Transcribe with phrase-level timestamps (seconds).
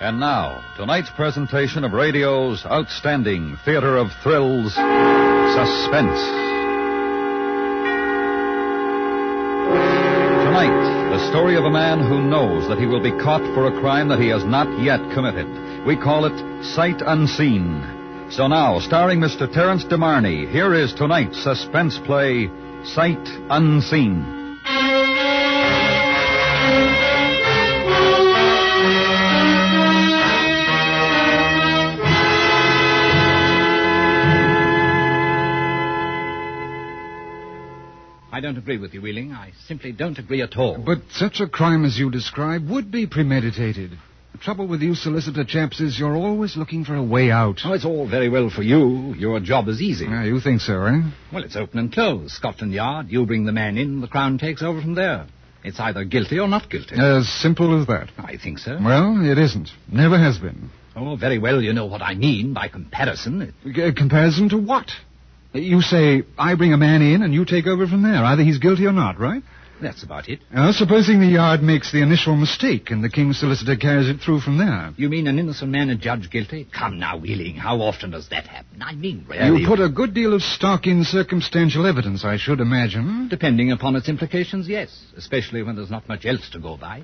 [0.00, 6.20] And now, tonight's presentation of radio's outstanding theater of thrills, Suspense.
[10.46, 13.78] Tonight, the story of a man who knows that he will be caught for a
[13.78, 15.84] crime that he has not yet committed.
[15.86, 18.28] We call it Sight Unseen.
[18.30, 19.52] So now, starring Mr.
[19.52, 22.48] Terence DeMarney, here is tonight's suspense play,
[22.84, 24.39] Sight Unseen.
[38.60, 39.32] Agree with you, Ealing.
[39.32, 40.76] I simply don't agree at all.
[40.76, 43.92] But such a crime as you describe would be premeditated.
[44.32, 47.60] The trouble with you solicitor chaps is you're always looking for a way out.
[47.64, 49.14] Oh, it's all very well for you.
[49.14, 50.04] Your job is easy.
[50.06, 51.00] Ah, you think so, eh?
[51.32, 52.34] Well, it's open and close.
[52.34, 55.26] Scotland Yard, you bring the man in, the Crown takes over from there.
[55.64, 56.96] It's either guilty or not guilty.
[56.98, 58.10] As simple as that.
[58.18, 58.78] I think so.
[58.78, 59.70] Well, it isn't.
[59.90, 60.68] Never has been.
[60.94, 63.54] Oh, very well, you know what I mean by comparison.
[63.96, 64.90] Comparison to what?
[65.52, 68.24] You say, I bring a man in and you take over from there.
[68.24, 69.42] Either he's guilty or not, right?
[69.82, 70.40] That's about it.
[70.52, 74.40] Now, supposing the yard makes the initial mistake and the king's solicitor carries it through
[74.40, 74.92] from there.
[74.96, 76.68] You mean an innocent man adjudged guilty?
[76.76, 78.82] Come now, Ealing, how often does that happen?
[78.82, 79.62] I mean, really.
[79.62, 83.28] You put a good deal of stock in circumstantial evidence, I should imagine.
[83.30, 84.90] Depending upon its implications, yes.
[85.16, 87.02] Especially when there's not much else to go by.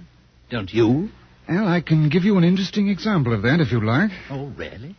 [0.50, 1.08] Don't you?
[1.48, 4.10] Well, I can give you an interesting example of that if you like.
[4.30, 4.96] Oh, really?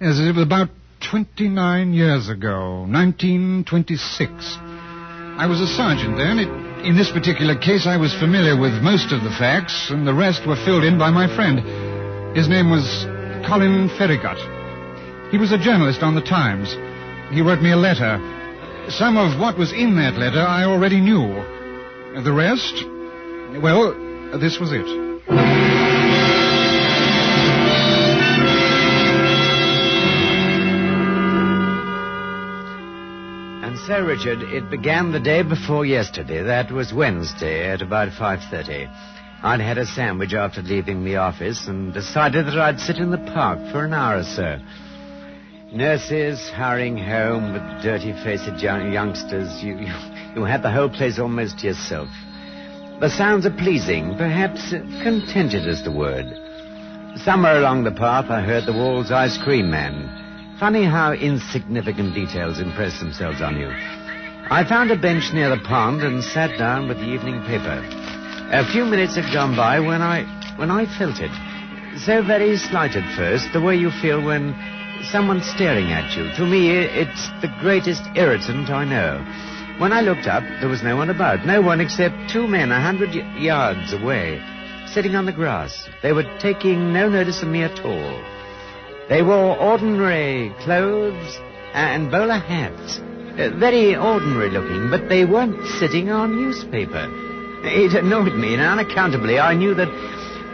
[0.00, 0.68] Yes, it was about
[1.00, 4.30] 29 years ago, 1926.
[5.38, 6.38] I was a sergeant then.
[6.38, 6.48] It,
[6.86, 10.46] in this particular case, I was familiar with most of the facts, and the rest
[10.46, 12.36] were filled in by my friend.
[12.36, 12.84] His name was
[13.46, 14.38] Colin Farragut.
[15.30, 16.72] He was a journalist on the Times.
[17.34, 18.18] He wrote me a letter.
[18.88, 21.34] Some of what was in that letter I already knew.
[22.22, 22.84] The rest?
[23.62, 25.95] Well, this was it.
[33.86, 36.42] So, Richard, it began the day before yesterday.
[36.42, 38.90] That was Wednesday at about 5.30.
[39.44, 43.30] I'd had a sandwich after leaving the office and decided that I'd sit in the
[43.32, 44.58] park for an hour or so.
[45.72, 49.62] Nurses hurrying home with dirty-faced young youngsters.
[49.62, 49.94] You, you,
[50.34, 52.08] you had the whole place almost to yourself.
[52.98, 56.26] The sounds are pleasing, perhaps contented is the word.
[57.18, 60.25] Somewhere along the path I heard the Wall's ice cream man.
[60.58, 63.68] Funny how insignificant details impress themselves on you.
[63.68, 67.84] I found a bench near the pond and sat down with the evening paper.
[68.52, 70.24] A few minutes had gone by when I
[70.56, 71.30] when I felt it.
[72.00, 74.54] So very slight at first, the way you feel when
[75.12, 76.32] someone's staring at you.
[76.36, 79.20] To me, it's the greatest irritant I know.
[79.78, 81.44] When I looked up, there was no one about.
[81.44, 84.40] No one except two men a hundred y- yards away,
[84.86, 85.86] sitting on the grass.
[86.02, 88.35] They were taking no notice of me at all.
[89.08, 91.38] They wore ordinary clothes
[91.72, 92.98] and bowler hats.
[93.38, 97.06] Uh, very ordinary looking, but they weren't sitting on newspaper.
[97.62, 99.88] It annoyed me, and unaccountably I knew that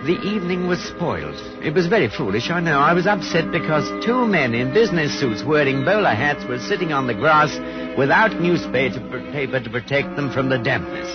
[0.05, 1.37] the evening was spoiled.
[1.65, 2.81] It was very foolish, I know.
[2.81, 7.07] I was upset because two men in business suits wearing bowler hats were sitting on
[7.07, 7.57] the grass
[7.97, 9.01] without newspaper
[9.33, 11.09] paper to protect them from the dampness.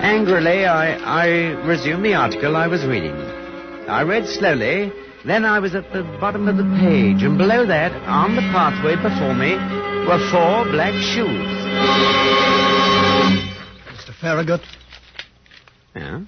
[0.00, 1.26] Angrily, I, I
[1.64, 3.14] resumed the article I was reading.
[3.14, 4.92] I read slowly,
[5.24, 8.96] then I was at the bottom of the page, and below that, on the pathway
[8.96, 9.54] before me,
[10.06, 11.62] were four black shoes.
[13.92, 14.14] Mr.
[14.20, 14.60] Farragut?
[15.94, 16.20] Yeah?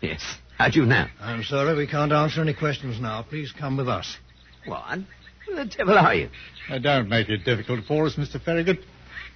[0.00, 0.22] Yes.
[0.58, 1.06] How'd you know?
[1.20, 3.22] I'm sorry, we can't answer any questions now.
[3.22, 4.16] Please come with us.
[4.66, 5.00] What?
[5.46, 6.28] Who the devil are you?
[6.70, 8.40] Uh, don't make it difficult for us, Mr.
[8.42, 8.78] Farragut.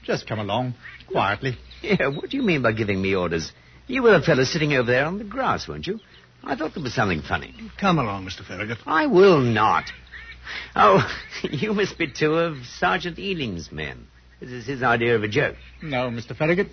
[0.04, 0.74] Just come along,
[1.10, 1.58] quietly.
[1.82, 3.52] Yeah, what do you mean by giving me orders?
[3.86, 6.00] You were the fellow sitting over there on the grass, weren't you?
[6.46, 7.52] I thought there was something funny.
[7.76, 8.46] Come along, Mr.
[8.46, 8.78] Farragut.
[8.86, 9.84] I will not.
[10.76, 11.04] Oh,
[11.42, 14.06] you must be two of Sergeant Ealing's men.
[14.38, 15.56] This is his idea of a joke.
[15.82, 16.36] No, Mr.
[16.36, 16.68] Farragut.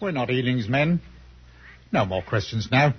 [0.00, 1.00] We're not Ealing's men.
[1.92, 2.94] No more questions now.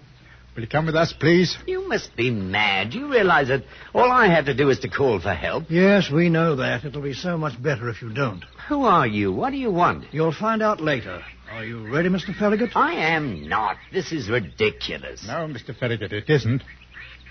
[0.56, 1.58] Will you come with us, please?
[1.66, 2.94] You must be mad.
[2.94, 3.64] You realize that
[3.94, 5.66] all I have to do is to call for help?
[5.70, 6.86] Yes, we know that.
[6.86, 8.44] It'll be so much better if you don't.
[8.70, 9.32] Who are you?
[9.32, 10.06] What do you want?
[10.12, 11.24] You'll find out later.
[11.52, 12.38] Are you ready, Mr.
[12.38, 12.76] Farragut?
[12.76, 13.78] I am not.
[13.92, 15.26] This is ridiculous.
[15.26, 15.76] No, Mr.
[15.76, 16.64] Farragut, it isn't.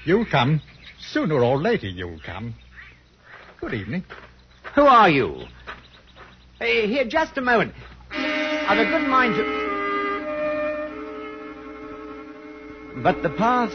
[0.04, 0.60] You'll come.
[1.12, 2.54] Sooner or later, you'll come.
[3.60, 4.04] Good evening.
[4.74, 5.44] Who are you?
[6.58, 7.72] Hey, here, just a moment.
[8.10, 9.61] I've a good mind to.
[12.96, 13.72] But the path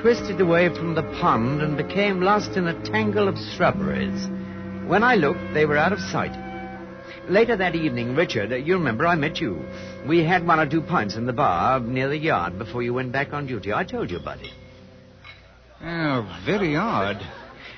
[0.00, 4.28] twisted away from the pond and became lost in a tangle of shrubberies.
[4.88, 6.36] When I looked, they were out of sight.
[7.28, 9.62] Later that evening, Richard, you remember I met you.
[10.06, 13.12] We had one or two pints in the bar near the yard before you went
[13.12, 13.72] back on duty.
[13.72, 14.50] I told you about it.
[15.82, 17.16] Oh, very odd.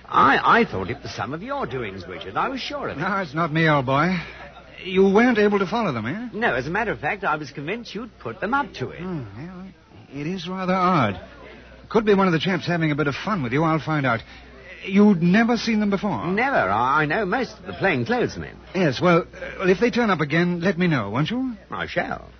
[0.07, 2.37] I, I thought it was some of your doings, Richard.
[2.37, 3.01] I was sure of it.
[3.01, 4.17] No, it's not me, old boy.
[4.85, 6.29] You weren't able to follow them, eh?
[6.33, 9.03] No, as a matter of fact, I was convinced you'd put them up to it.
[9.03, 9.65] Oh, yeah,
[10.13, 11.21] it is rather odd.
[11.89, 13.63] Could be one of the chaps having a bit of fun with you.
[13.65, 14.21] I'll find out.
[14.85, 16.27] You'd never seen them before?
[16.29, 16.57] Never.
[16.57, 18.57] I know most of the plainclothesmen.
[18.75, 21.55] Yes, well, uh, well, if they turn up again, let me know, won't you?
[21.71, 22.31] I shall.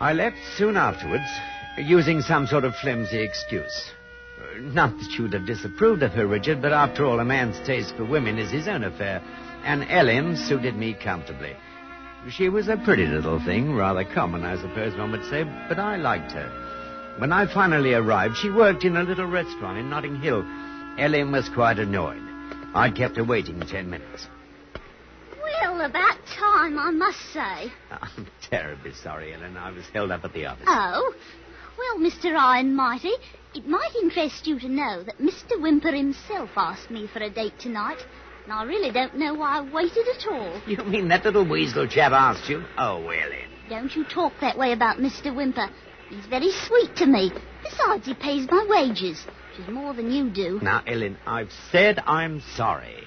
[0.00, 1.28] I left soon afterwards,
[1.78, 3.90] using some sort of flimsy excuse.
[4.40, 7.94] Uh, Not that you'd have disapproved of her, Richard, but after all, a man's taste
[7.96, 9.22] for women is his own affair,
[9.64, 11.54] and Ellen suited me comfortably.
[12.30, 15.96] She was a pretty little thing, rather common, I suppose one would say, but I
[15.96, 17.16] liked her.
[17.18, 20.44] When I finally arrived, she worked in a little restaurant in Notting Hill.
[20.98, 22.22] Ellen was quite annoyed.
[22.74, 24.26] I'd kept her waiting ten minutes.
[25.42, 27.72] Well, about time, I must say.
[27.90, 29.56] I'm terribly sorry, Ellen.
[29.56, 30.66] I was held up at the office.
[30.68, 31.14] Oh?
[31.78, 32.36] Well, Mr.
[32.36, 33.12] Iron Mighty,
[33.54, 35.52] it might interest you to know that Mr.
[35.58, 37.98] Wimper himself asked me for a date tonight,
[38.44, 40.60] and I really don't know why I waited at all.
[40.66, 42.64] You mean that little weasel chap asked you?
[42.76, 43.48] Oh, well, Ellen.
[43.68, 45.26] Don't you talk that way about Mr.
[45.26, 45.70] Wimper.
[46.08, 47.30] He's very sweet to me.
[47.62, 50.58] Besides, he pays my wages, which is more than you do.
[50.60, 53.04] Now, Ellen, I've said I'm sorry.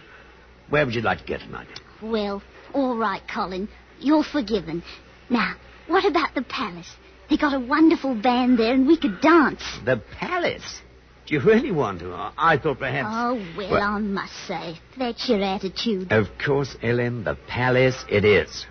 [0.69, 1.67] Where would you like to go tonight?
[2.01, 2.41] Well,
[2.73, 3.67] all right, Colin.
[3.99, 4.83] You're forgiven.
[5.29, 5.55] Now,
[5.87, 6.89] what about the palace?
[7.29, 9.63] They got a wonderful band there, and we could dance.
[9.85, 10.81] The palace.
[11.25, 12.13] Do you really want to?
[12.37, 13.07] I thought perhaps.
[13.11, 16.11] Oh, well, Well- I must say, that's your attitude.
[16.11, 18.65] Of course, Ellen, the palace it is.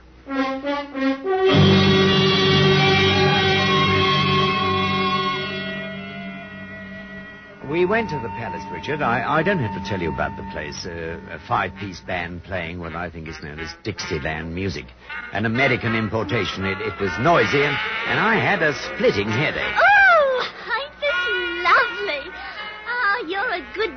[7.70, 9.00] We went to the palace, Richard.
[9.00, 10.84] I, I don't have to tell you about the place.
[10.84, 14.84] Uh, a five-piece band playing what I think is known as Dixieland music.
[15.32, 16.64] An American importation.
[16.66, 17.76] It, it was noisy, and,
[18.08, 19.62] and I had a splitting headache.
[19.78, 20.01] Oh,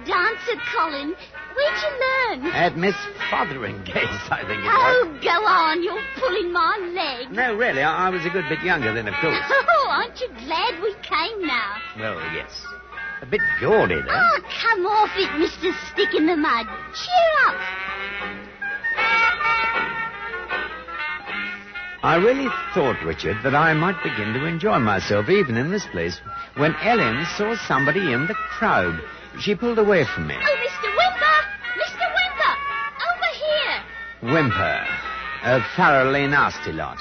[0.05, 1.15] dancer, Colin.
[1.55, 2.53] Where'd you learn?
[2.53, 2.95] At Miss
[3.29, 5.17] Fotheringay's, I think it oh, was.
[5.17, 5.83] Oh, go on.
[5.83, 7.31] You're pulling my leg.
[7.31, 9.39] No, really, I, I was a good bit younger then, of course.
[9.77, 11.75] Oh, aren't you glad we came now?
[11.99, 12.51] Well, yes.
[13.21, 14.09] A bit gaudy, though.
[14.09, 15.71] Oh, come off it, Mr.
[15.91, 16.65] Stick in the Mud.
[16.93, 17.55] Cheer up.
[22.05, 26.19] I really thought, Richard, that I might begin to enjoy myself even in this place
[26.55, 28.99] when Ellen saw somebody in the crowd.
[29.39, 30.35] She pulled away from me.
[30.35, 30.89] Oh, Mr.
[30.95, 31.37] Wimper!
[31.81, 32.05] Mr.
[32.17, 32.55] Wimper!
[33.09, 34.33] Over here!
[34.33, 34.87] Whimper.
[35.43, 36.97] A thoroughly nasty lot.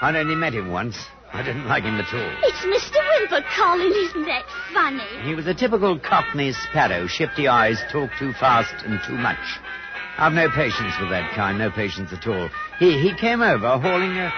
[0.00, 0.96] I'd only met him once.
[1.32, 2.36] I didn't like him at all.
[2.42, 2.98] It's Mr.
[3.00, 3.92] Wimper, Colin.
[3.92, 5.04] Isn't that funny?
[5.22, 9.38] He was a typical Cockney sparrow, shifty eyes, talk too fast and too much.
[10.18, 12.50] I've no patience with that kind, no patience at all.
[12.78, 14.30] He he came over hauling a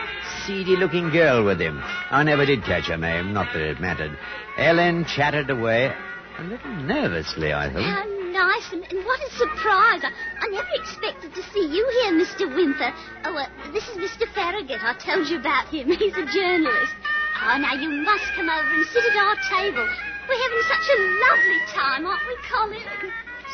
[0.47, 1.83] seedy-looking girl with him.
[2.11, 4.17] I never did catch her name, not that it mattered.
[4.57, 5.93] Ellen chattered away,
[6.39, 7.87] a little nervously, I think.
[7.87, 10.03] How nice, and, and what a surprise.
[10.03, 10.11] I,
[10.41, 12.51] I never expected to see you here, Mr.
[12.51, 12.93] Wimper.
[13.25, 14.27] Oh, uh, this is Mr.
[14.35, 14.83] Farragut.
[14.83, 15.89] I told you about him.
[15.99, 16.95] He's a journalist.
[17.43, 19.87] Oh, now you must come over and sit at our table.
[20.29, 23.13] We're having such a lovely time, aren't we, Colin?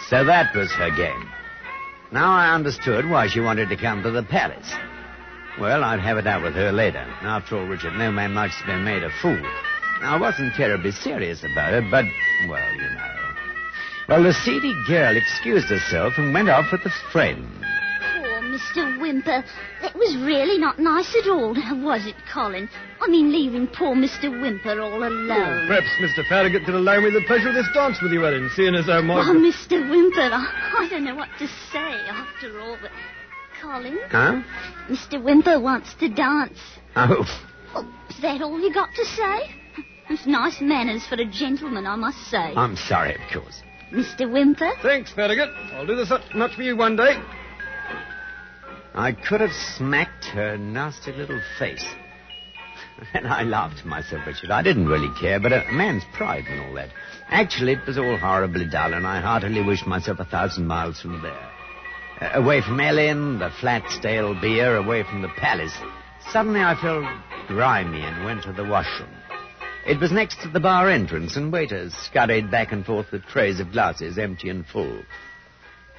[0.08, 1.28] So that was her game.
[2.12, 4.72] Now I understood why she wanted to come to the palace.
[5.60, 7.04] Well, I'd have it out with her later.
[7.22, 9.40] After all, Richard, no man likes to be made a fool.
[10.02, 12.04] I wasn't terribly serious about it, but,
[12.48, 13.16] well, you know.
[14.08, 17.46] Well, the seedy girl excused herself and went off with a friend.
[18.14, 18.98] Poor Mr.
[18.98, 19.44] Wimper.
[19.82, 22.68] That was really not nice at all, was it, Colin?
[23.00, 24.24] I mean, leaving poor Mr.
[24.30, 25.30] Wimper all alone.
[25.30, 26.26] Oh, perhaps Mr.
[26.28, 29.00] Farragut could allow me the pleasure of this dance with you, Ellen, seeing as how
[29.02, 29.20] my...
[29.20, 29.78] Oh, Mr.
[29.88, 31.78] Wimper, I, I don't know what to say
[32.08, 32.90] after all, but...
[33.60, 34.40] Colin, Huh?
[34.88, 35.22] Mr.
[35.22, 36.58] Wimper wants to dance.
[36.96, 37.24] Oh,
[37.74, 39.54] Oh, is that all you got to say?
[40.10, 42.52] It's nice manners for a gentleman, I must say.
[42.56, 43.62] I'm sorry, of course.
[43.92, 44.22] Mr.
[44.22, 44.72] Wimper?
[44.82, 45.50] Thanks, Farragut.
[45.72, 47.16] I'll do this much for you one day.
[48.92, 51.84] I could have smacked her nasty little face.
[53.14, 54.50] And I laughed to myself, Richard.
[54.50, 56.90] I didn't really care, but a man's pride and all that.
[57.28, 61.22] Actually, it was all horribly dull, and I heartily wished myself a thousand miles from
[61.22, 61.50] there.
[62.20, 65.72] Uh, away from Ellen, the flat, stale beer, away from the palace.
[66.30, 67.06] Suddenly I felt
[67.46, 69.19] grimy and went to the washroom.
[69.86, 73.60] It was next to the bar entrance, and waiters scurried back and forth with trays
[73.60, 75.02] of glasses, empty and full.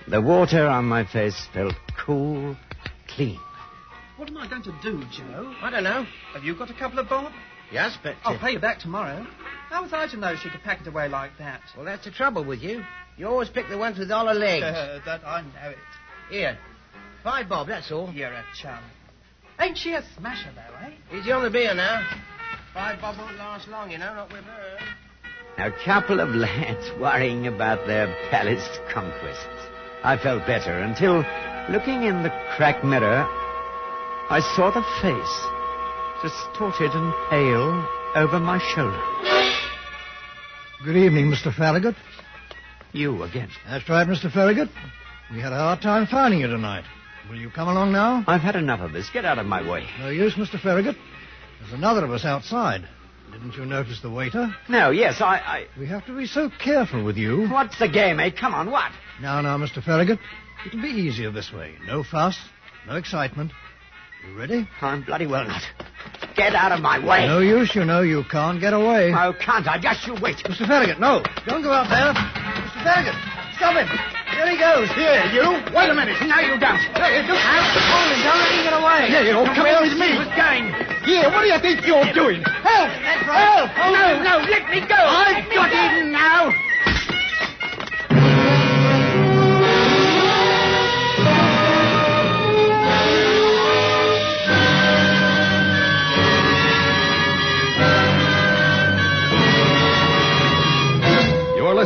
[0.07, 2.55] The water on my face felt cool,
[3.07, 3.39] clean.
[4.17, 5.53] What am I going to do, Joe?
[5.61, 6.05] I don't know.
[6.33, 7.31] Have you got a couple of bob?
[7.71, 8.15] Yes, but...
[8.23, 9.25] I'll pay you back tomorrow.
[9.69, 11.61] How was I to know she could pack it away like that?
[11.75, 12.83] Well, that's the trouble with you.
[13.17, 14.61] You always pick the ones with all the legs.
[15.05, 15.77] that I know it.
[16.29, 16.57] Here.
[17.23, 18.11] Five bob, that's all.
[18.11, 18.83] You're a chum.
[19.59, 21.19] Ain't she a smasher, though, eh?
[21.19, 22.05] Easy on the beer now.
[22.73, 24.77] Five bob won't last long, you know, not with her.
[25.57, 29.67] A couple of lads worrying about their palace conquests.
[30.03, 31.17] I felt better until,
[31.69, 33.27] looking in the cracked mirror,
[34.29, 37.85] I saw the face, distorted and pale,
[38.15, 39.01] over my shoulder.
[40.85, 41.53] Good evening, Mr.
[41.53, 41.95] Farragut.
[42.93, 43.49] You again.
[43.69, 44.31] That's right, Mr.
[44.31, 44.69] Farragut.
[45.33, 46.85] We had a hard time finding you tonight.
[47.29, 48.23] Will you come along now?
[48.27, 49.09] I've had enough of this.
[49.13, 49.85] Get out of my way.
[49.99, 50.59] No use, Mr.
[50.59, 50.95] Farragut.
[51.61, 52.87] There's another of us outside.
[53.31, 54.53] Didn't you notice the waiter?
[54.67, 55.67] No, yes, I, I.
[55.79, 57.47] We have to be so careful with you.
[57.47, 58.31] What's the game, eh?
[58.31, 58.91] Come on, what?
[59.21, 59.81] Now, now, Mr.
[59.81, 60.19] Farragut.
[60.65, 61.75] It'll be easier this way.
[61.87, 62.37] No fuss,
[62.87, 63.51] no excitement.
[64.27, 64.67] You ready?
[64.81, 65.63] I'm bloody well not.
[66.35, 67.25] Get out of my way.
[67.25, 68.01] No use, you know.
[68.01, 69.11] You can't get away.
[69.15, 69.79] Oh, can't I?
[69.79, 70.37] Just you wait.
[70.37, 70.67] Mr.
[70.67, 71.23] Farragut, no.
[71.47, 72.13] Don't go out there.
[72.13, 72.83] Mr.
[72.83, 73.15] Farragut,
[73.55, 74.20] stop him.
[74.31, 74.87] There he goes.
[74.95, 75.45] Here, you.
[75.75, 76.15] Wait a minute.
[76.25, 76.79] Now you don't.
[76.97, 77.35] Hey, you.
[77.35, 78.19] Hold him.
[78.23, 79.01] Don't let him get away.
[79.11, 79.37] Here, you.
[79.53, 80.11] Come Where with me.
[80.11, 80.65] he was going?
[81.03, 82.41] Here, what do you think you're doing?
[82.43, 82.89] Help!
[83.01, 83.67] That's right.
[83.67, 83.91] Help!
[83.91, 84.95] No, no, let me go.
[84.95, 86.53] I've got him now.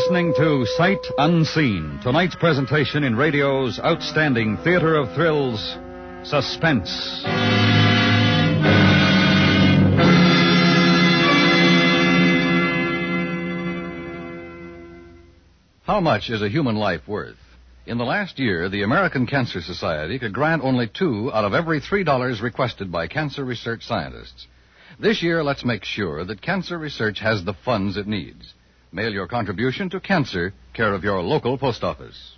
[0.05, 5.59] Listening to Sight Unseen, tonight's presentation in radio's outstanding theater of thrills,
[6.23, 7.23] Suspense.
[15.85, 17.37] How much is a human life worth?
[17.87, 21.79] In the last year, the American Cancer Society could grant only two out of every
[21.79, 24.45] three dollars requested by cancer research scientists.
[24.99, 28.53] This year, let's make sure that cancer research has the funds it needs.
[28.95, 32.37] Mail your contribution to Cancer, care of your local post office.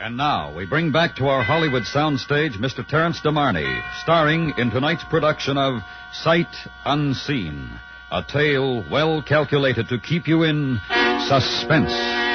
[0.00, 2.88] And now we bring back to our Hollywood soundstage Mr.
[2.88, 5.82] Terence DeMarney, starring in tonight's production of
[6.14, 6.46] Sight
[6.86, 7.68] Unseen,
[8.10, 10.80] a tale well calculated to keep you in
[11.28, 12.29] suspense.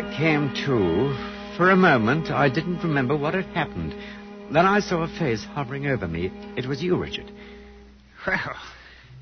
[0.00, 3.94] I came to, for a moment, I didn't remember what had happened.
[4.50, 6.32] Then I saw a face hovering over me.
[6.56, 7.30] It was you, Richard.
[8.26, 8.56] Well,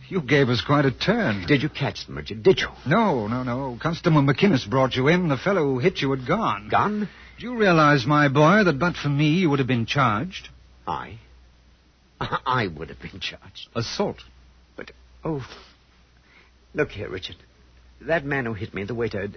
[0.08, 1.46] you gave us quite a turn.
[1.48, 2.44] Did you catch them, Richard?
[2.44, 2.68] Did you?
[2.86, 3.76] No, no, no.
[3.82, 5.28] Constable McInnes brought you in.
[5.28, 6.68] The fellow who hit you had gone.
[6.68, 7.08] Gone?
[7.40, 10.48] Do you realize, my boy, that but for me you would have been charged?
[10.86, 11.18] I?
[12.20, 13.68] I would have been charged.
[13.74, 14.22] Assault.
[14.76, 14.92] But,
[15.24, 15.44] oh.
[16.72, 17.36] Look here, Richard.
[18.02, 19.28] That man who hit me, the waiter,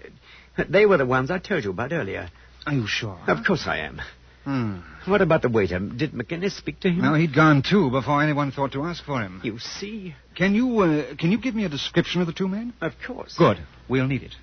[0.69, 2.29] they were the ones I told you about earlier.
[2.65, 3.17] Are you sure?
[3.27, 4.01] Of course I am.
[4.43, 4.79] Hmm.
[5.05, 5.79] What about the waiter?
[5.79, 7.01] Did McInnes speak to him?
[7.01, 9.39] No, he'd gone too before anyone thought to ask for him.
[9.43, 10.15] You see?
[10.35, 12.73] Can you uh, can you give me a description of the two men?
[12.81, 13.35] Of course.
[13.37, 13.57] Good.
[13.87, 14.33] We'll need it.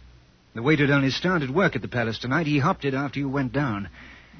[0.54, 2.46] The waiter'd only started work at the palace tonight.
[2.46, 3.88] He hopped it after you went down.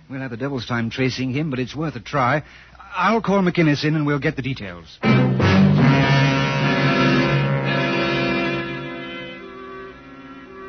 [0.08, 2.42] We'll have the devil's time tracing him, but it's worth a try.
[2.94, 4.99] I'll call McInnes in and we'll get the details.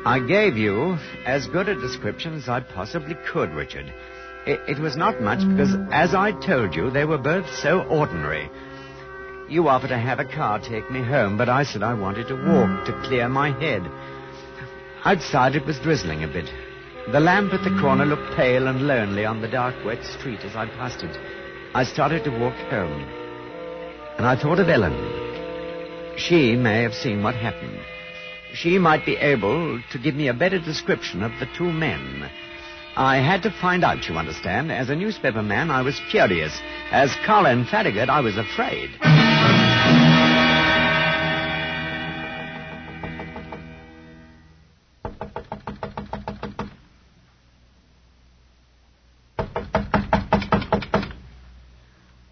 [0.04, 3.92] I gave you as good a description as I possibly could, Richard.
[4.46, 8.50] It, it was not much because, as I told you, they were both so ordinary.
[9.50, 12.34] You offered to have a car take me home, but I said I wanted to
[12.34, 13.82] walk to clear my head.
[15.04, 16.50] Outside it was drizzling a bit.
[17.12, 20.56] The lamp at the corner looked pale and lonely on the dark, wet street as
[20.56, 21.14] I passed it.
[21.74, 23.02] I started to walk home.
[24.16, 26.16] And I thought of Ellen.
[26.16, 27.80] She may have seen what happened.
[28.54, 32.30] She might be able to give me a better description of the two men.
[32.96, 34.72] I had to find out, you understand.
[34.72, 36.52] As a newspaper man, I was curious.
[36.90, 38.90] As Colin Farragut, I was afraid.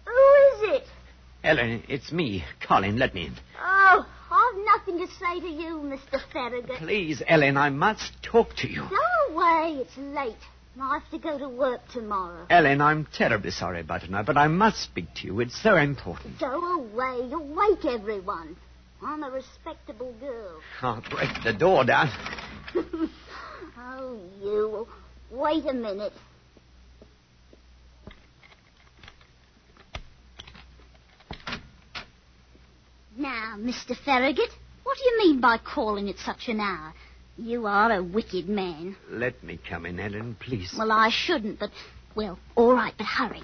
[0.05, 0.87] Who is it?
[1.43, 2.97] Ellen, it's me, Colin.
[2.99, 3.33] Let me in.
[3.63, 3.68] Oh,
[4.79, 6.21] Nothing to say to you, Mr.
[6.31, 6.77] Farragut.
[6.77, 8.87] Please, Ellen, I must talk to you.
[8.89, 9.81] Go away.
[9.81, 10.37] It's late.
[10.79, 12.45] I have to go to work tomorrow.
[12.49, 15.41] Ellen, I'm terribly sorry now, but I must speak to you.
[15.41, 16.39] It's so important.
[16.39, 17.27] Go away.
[17.29, 18.55] You'll wake everyone.
[19.03, 20.61] I'm a respectable girl.
[20.81, 22.09] I'll break the door down.
[23.77, 24.87] oh, you.
[25.29, 26.13] Wait a minute.
[33.17, 33.97] Now, Mr.
[34.05, 34.49] Farragut,
[34.83, 36.93] what do you mean by calling at such an hour?
[37.37, 38.97] You are a wicked man.
[39.09, 40.75] Let me come in, Ellen, please.
[40.77, 41.71] Well, I shouldn't, but,
[42.15, 43.41] well, all right, but hurry.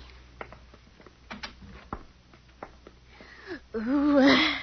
[3.76, 4.56] Ooh, uh,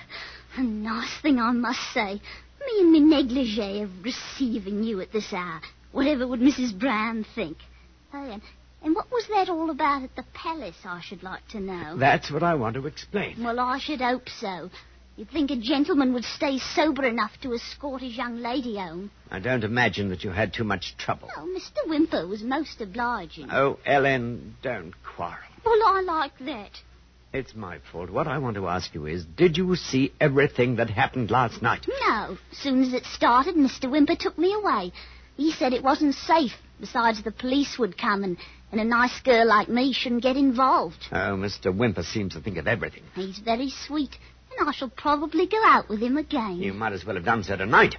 [0.57, 2.21] a nice thing, I must say.
[2.61, 5.61] Me and me negligee of receiving you at this hour.
[5.93, 6.79] Whatever would Mrs.
[6.79, 7.59] Brown think?
[8.15, 8.43] Oh, and,
[8.83, 11.97] and what was that all about at the palace, I should like to know?
[11.97, 13.43] That's what I want to explain.
[13.43, 14.71] Well, I should hope so.
[15.23, 19.13] You'd think a gentleman would stay sober enough to escort his young lady home.
[19.31, 21.29] I don't imagine that you had too much trouble.
[21.37, 21.89] Oh, Mr.
[21.89, 23.49] Wimper was most obliging.
[23.49, 25.39] Oh, Ellen, don't quarrel.
[25.65, 26.71] Well, I like that.
[27.33, 28.11] It's my fault.
[28.11, 31.87] What I want to ask you is, did you see everything that happened last night?
[32.09, 32.37] No.
[32.51, 33.85] Soon as it started, Mr.
[33.85, 34.91] Wimper took me away.
[35.37, 36.55] He said it wasn't safe.
[36.81, 38.37] Besides, the police would come, and,
[38.73, 40.99] and a nice girl like me shouldn't get involved.
[41.13, 41.67] Oh, Mr.
[41.73, 43.05] Wimper seems to think of everything.
[43.15, 44.19] He's very sweet,
[44.59, 46.59] and I shall probably go out with him again.
[46.59, 47.97] You might as well have done so tonight.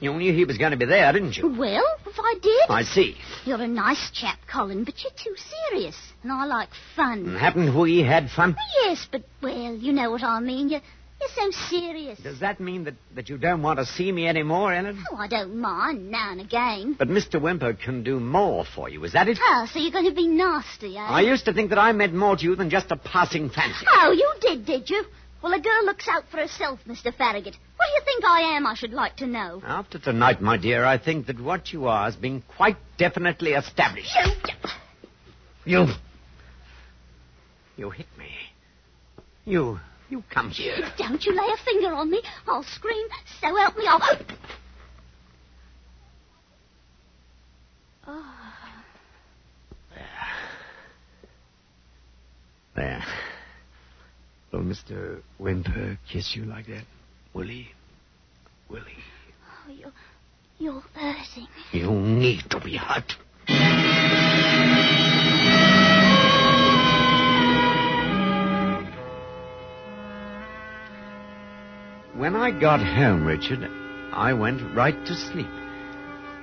[0.00, 1.54] You knew he was going to be there, didn't you?
[1.56, 2.68] Well, if I did.
[2.68, 3.16] I see.
[3.44, 5.34] You're a nice chap, Colin, but you're too
[5.70, 7.20] serious, and I like fun.
[7.26, 8.56] And haven't we had fun?
[8.82, 10.68] Yes, but, well, you know what I mean.
[10.68, 10.80] You're,
[11.20, 12.18] you're so serious.
[12.18, 15.02] Does that mean that, that you don't want to see me anymore, Ellen?
[15.10, 16.96] Oh, I don't mind now and again.
[16.98, 17.40] But Mr.
[17.40, 19.38] Wimper can do more for you, is that it?
[19.40, 21.00] Oh, so you're going to be nasty, eh?
[21.00, 23.86] I used to think that I meant more to you than just a passing fancy.
[23.88, 25.04] Oh, you did, did you?
[25.44, 27.14] Well, a girl looks out for herself, Mr.
[27.14, 27.54] Farragut.
[27.76, 29.60] What do you think I am, I should like to know?
[29.62, 34.16] After tonight, my dear, I think that what you are has been quite definitely established.
[35.66, 35.84] You...
[35.84, 35.86] You.
[37.76, 38.30] You hit me.
[39.44, 39.80] You.
[40.08, 40.78] You come here.
[40.96, 42.22] Don't you lay a finger on me.
[42.48, 43.06] I'll scream.
[43.42, 44.00] So help me, I'll...
[48.06, 48.34] Oh.
[52.74, 53.04] There.
[54.54, 55.20] Will Mr.
[55.40, 56.84] Wimper kiss you like that?
[57.32, 57.70] Will he?
[58.68, 59.02] Will he?
[59.66, 59.92] Oh, you're,
[60.60, 61.48] you're hurting.
[61.72, 63.16] You need to be hurt.
[72.16, 73.68] When I got home, Richard,
[74.12, 75.50] I went right to sleep.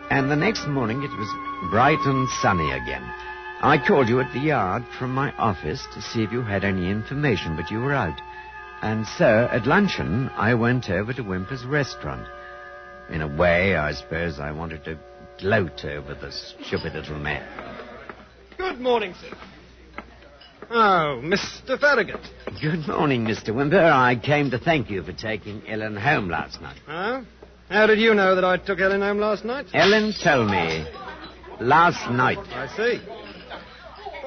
[0.10, 3.10] And the next morning it was bright and sunny again.
[3.64, 6.90] I called you at the yard from my office to see if you had any
[6.90, 8.20] information, but you were out.
[8.82, 12.28] And so, at luncheon, I went over to Wimper's restaurant.
[13.12, 14.98] In a way, I suppose I wanted to
[15.40, 17.48] gloat over the stupid little man.
[18.58, 19.38] Good morning, sir.
[20.72, 21.80] Oh, Mr.
[21.80, 22.22] Farragut.
[22.60, 23.50] Good morning, Mr.
[23.50, 23.92] Wimper.
[23.92, 26.80] I came to thank you for taking Ellen home last night.
[26.88, 27.22] Huh?
[27.70, 29.68] How did you know that I took Ellen home last night?
[29.72, 30.88] Ellen told me
[31.60, 32.40] last night.
[32.40, 33.21] I see.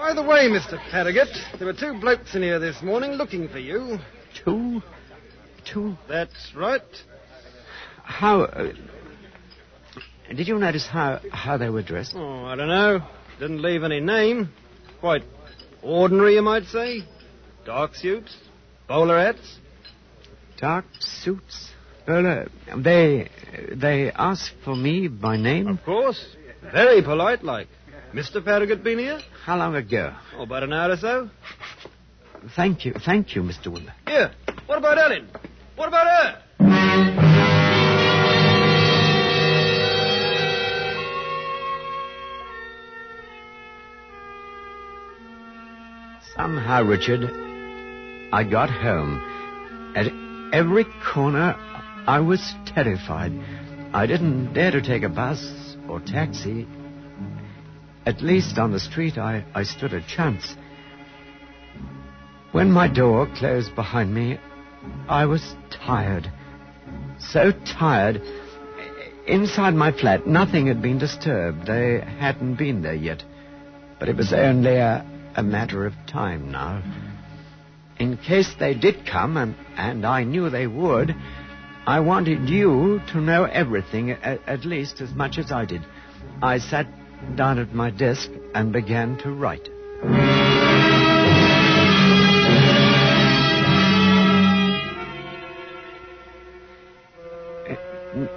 [0.04, 0.78] By the way, Mr.
[0.90, 3.96] Farragut, there were two blokes in here this morning looking for you.
[4.44, 4.82] Two?
[5.64, 5.96] Two?
[6.06, 6.82] That's right.
[8.02, 8.42] How.
[8.42, 8.72] Uh,
[10.28, 12.12] did you notice how, how they were dressed?
[12.14, 13.00] Oh, I don't know.
[13.40, 14.50] Didn't leave any name.
[15.00, 15.22] Quite
[15.82, 17.00] ordinary, you might say.
[17.64, 18.36] Dark suits,
[18.86, 19.58] bowler hats.
[20.58, 21.70] Dark suits?
[22.06, 23.30] Well, uh, they.
[23.74, 25.66] they asked for me by name?
[25.66, 26.22] Of course.
[26.74, 27.68] Very polite, like.
[28.14, 28.42] Mr.
[28.44, 29.18] Farragut been here?
[29.44, 30.14] How long ago?
[30.36, 31.28] Oh, about an hour or so.
[32.54, 33.66] Thank you, thank you, Mr.
[33.66, 33.92] Wimper.
[34.06, 34.30] Here,
[34.66, 35.28] what about Ellen?
[35.74, 36.40] What about her?
[46.36, 47.24] Somehow, Richard,
[48.32, 49.20] I got home.
[49.96, 50.06] At
[50.56, 51.56] every corner,
[52.06, 53.32] I was terrified.
[53.92, 56.68] I didn't dare to take a bus or taxi.
[58.06, 60.56] At least on the street, I, I stood a chance.
[62.52, 64.38] When my door closed behind me,
[65.08, 66.30] I was tired.
[67.18, 68.20] So tired.
[69.26, 71.66] Inside my flat, nothing had been disturbed.
[71.66, 73.24] They hadn't been there yet.
[73.98, 76.82] But it was only a, a matter of time now.
[77.98, 81.14] In case they did come, and, and I knew they would,
[81.86, 85.82] I wanted you to know everything, at, at least as much as I did.
[86.42, 86.86] I sat
[87.36, 89.68] down at my desk and began to write.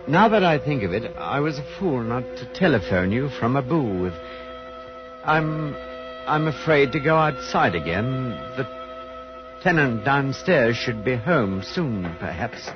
[0.08, 3.56] Now that I think of it, I was a fool not to telephone you from
[3.56, 4.14] a booth.
[5.24, 5.76] I'm.
[6.28, 8.32] I'm afraid to go outside again.
[8.58, 8.68] The
[9.64, 12.70] tenant downstairs should be home soon, perhaps.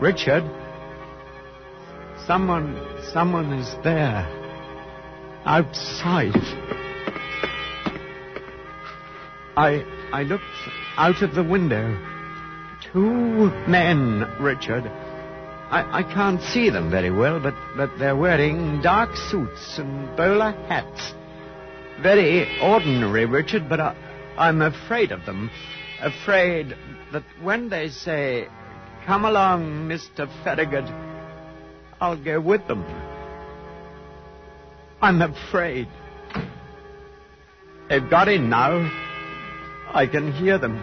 [0.00, 0.44] Richard?
[2.26, 2.80] Someone.
[3.12, 4.26] someone is there.
[5.44, 6.34] Outside.
[9.56, 9.84] I.
[10.12, 10.44] I looked
[10.96, 11.96] out of the window.
[12.92, 14.86] Two men, Richard.
[15.70, 20.50] I, I can't see them very well, but, but they're wearing dark suits and bowler
[20.68, 21.12] hats.
[22.02, 23.94] Very ordinary, Richard, but I,
[24.36, 25.50] I'm afraid of them.
[26.00, 26.74] Afraid
[27.12, 28.48] that when they say,
[29.06, 30.28] Come along, Mr.
[30.44, 30.84] Farragut,
[32.00, 32.84] I'll go with them.
[35.02, 35.88] I'm afraid.
[37.88, 38.88] They've got in now.
[39.92, 40.78] I can hear them.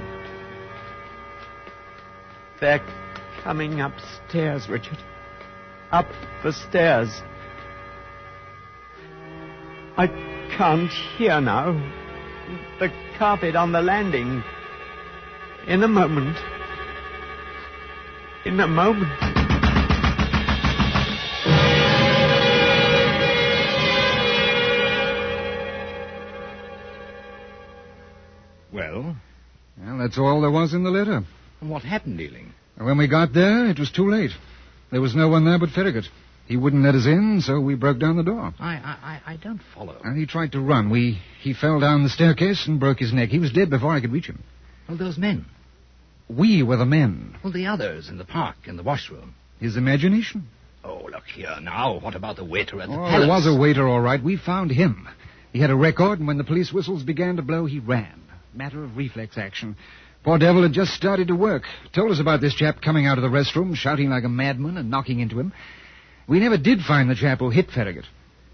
[2.60, 2.82] They're
[3.44, 4.98] coming upstairs, Richard.
[5.92, 6.08] Up
[6.44, 7.10] the stairs.
[9.96, 10.08] I
[10.58, 11.72] can't hear now.
[12.80, 14.44] The carpet on the landing.
[15.68, 16.38] In a moment.
[18.46, 19.12] In a moment.
[28.72, 29.16] Well?
[29.78, 31.24] Well, that's all there was in the letter.
[31.62, 32.54] And what happened, Ealing?
[32.78, 34.32] When we got there, it was too late.
[34.92, 36.06] There was no one there but Farragut.
[36.46, 38.54] He wouldn't let us in, so we broke down the door.
[38.60, 40.00] I, I, I don't follow.
[40.04, 40.90] And he tried to run.
[40.90, 43.30] We he fell down the staircase and broke his neck.
[43.30, 44.42] He was dead before I could reach him.
[44.88, 45.46] Well, those men.
[46.30, 47.36] We were the men.
[47.44, 49.36] Well, the others in the park, in the washroom.
[49.60, 50.48] His imagination.
[50.84, 52.00] Oh, look here now.
[52.00, 53.20] What about the waiter at the Oh, palace?
[53.22, 54.22] there was a waiter, all right.
[54.22, 55.08] We found him.
[55.54, 58.22] He had a record, and when the police whistles began to blow, he ran.
[58.54, 59.76] Matter of reflex action.
[60.24, 61.64] Poor devil had just started to work.
[61.94, 64.90] Told us about this chap coming out of the restroom, shouting like a madman and
[64.90, 65.54] knocking into him.
[66.28, 68.06] We never did find the chap who hit Farragut.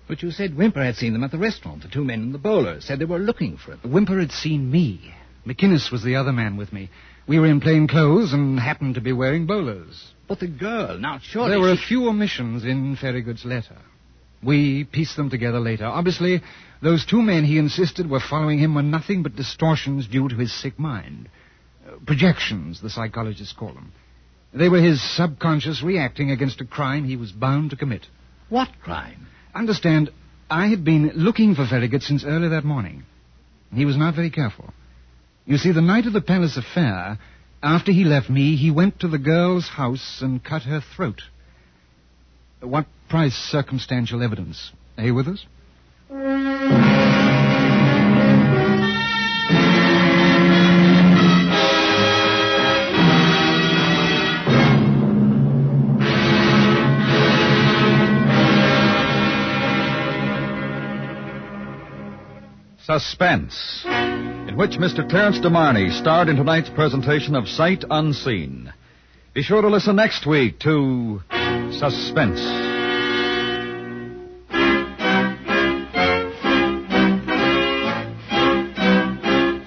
[0.07, 1.81] But you said Wimper had seen them at the restaurant.
[1.81, 3.79] The two men in the bowler said they were looking for him.
[3.91, 5.13] Wimper had seen me.
[5.47, 6.89] McInnes was the other man with me.
[7.27, 10.11] We were in plain clothes and happened to be wearing bowlers.
[10.27, 13.77] But the girl, now surely there were she- a few omissions in Farragut's letter.
[14.41, 15.85] We pieced them together later.
[15.85, 16.41] Obviously,
[16.81, 20.53] those two men he insisted were following him were nothing but distortions due to his
[20.53, 21.29] sick mind.
[21.87, 23.93] Uh, projections, the psychologists call them.
[24.53, 28.05] They were his subconscious reacting against a crime he was bound to commit.
[28.49, 29.27] What crime?
[29.55, 30.09] Understand,
[30.49, 33.03] I had been looking for Farragut since early that morning.
[33.73, 34.73] He was not very careful.
[35.45, 37.19] You see, the night of the palace affair,
[37.61, 41.21] after he left me, he went to the girl's house and cut her throat.
[42.61, 44.71] What price circumstantial evidence?
[44.97, 45.45] Are you with us?
[62.85, 63.85] Suspense,
[64.55, 65.07] which Mr.
[65.07, 68.71] Terence DeMarney starred in tonight's presentation of Sight Unseen.
[69.33, 71.21] Be sure to listen next week to
[71.71, 72.39] Suspense.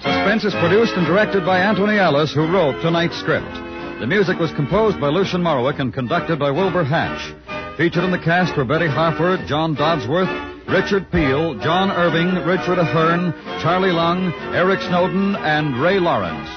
[0.01, 3.53] Suspense is produced and directed by Anthony Ellis, who wrote tonight's script.
[3.99, 7.77] The music was composed by Lucien Moraweck and conducted by Wilbur Hatch.
[7.77, 13.31] Featured in the cast were Betty Harford, John Dodsworth, Richard Peel, John Irving, Richard Ahern,
[13.61, 16.49] Charlie Lung, Eric Snowden, and Ray Lawrence.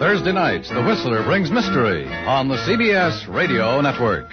[0.00, 4.32] Thursday nights, The Whistler brings mystery on the CBS Radio Network.